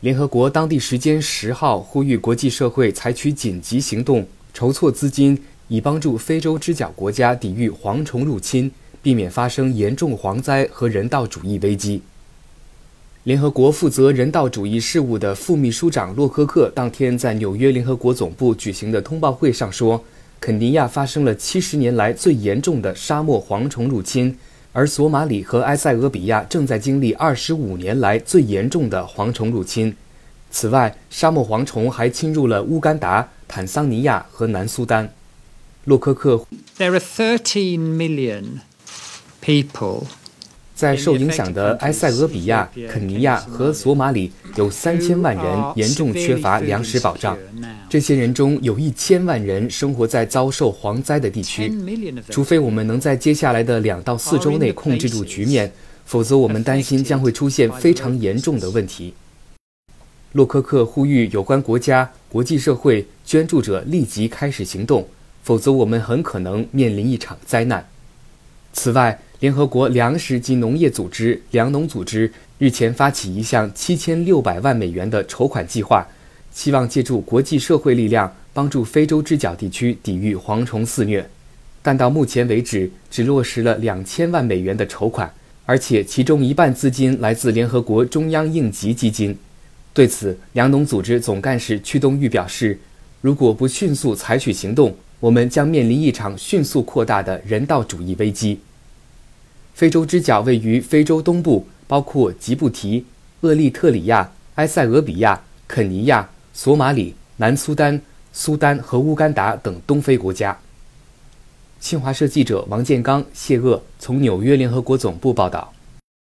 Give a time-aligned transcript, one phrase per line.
[0.00, 4.24] 联合国当地时间十号呼吁国际社会采取紧急行动，
[4.54, 5.36] 筹措资金，
[5.66, 8.70] 以帮助非洲之角国家抵御蝗虫入侵，
[9.02, 12.00] 避免发生严重蝗灾和人道主义危机。
[13.24, 20.04] 联合国负责人道主义事务的副秘书长洛科克当天在纽约联合国总部举行的通报会上说，
[20.38, 24.38] 肯尼亚发生了七十年来最严重的沙漠蝗虫入侵，
[24.72, 29.96] 而索马里和埃塞俄比亚正在经历二十五年来最严重的蝗虫入侵。
[30.50, 35.12] 此外，沙漠蝗虫还侵入了乌干达、坦桑尼亚和南苏丹。
[35.84, 36.46] 洛科克
[36.76, 38.60] ，There are thirteen million
[39.42, 40.04] people.
[40.78, 47.36] 在受影响的埃塞俄比亚、肯尼亚和索马里，有三千万人严重缺乏粮食保障。
[47.90, 51.76] 这些人中有一千万人生活在遭受蝗灾的地区。
[52.30, 55.68] 除非我们能在接下来的两到四周内控制住局面，
[56.04, 59.12] 否则我们担心将会出现非常严重的问题。
[60.30, 65.08] 洛科克呼吁有关国家、国际社会、捐助者立即开始行动，
[65.42, 67.84] 否则我们很可能面临一场灾难。
[68.72, 76.04] 此外，联合国粮食及农业组织（粮农组织）日前发起一项七千六百万美元的筹款计划，
[76.52, 81.24] 希望借助国际社会力量帮助非洲之角地区抵御蝗虫肆虐。
[81.82, 85.32] 但到目前为止，只落实了两千万美元的筹款，
[85.64, 89.38] 而且其中一半资金来自联合国中央应急基金。
[89.94, 92.76] 对此，粮农组织总干事屈东玉表示
[93.22, 98.58] ：“如果不迅速采取行动，我们将面临一场迅速扩大的人道主义危机。”
[99.78, 103.04] 非洲之角位于非洲东部，包括吉布提、
[103.42, 108.00] 厄立特里亚、埃塞俄比亚、肯尼亚、索马里、南苏丹、
[108.32, 110.58] 苏丹和乌干达等东非国家。
[111.78, 115.72] 新华社记者王建刚、谢鄂从纽约联合国总部报道。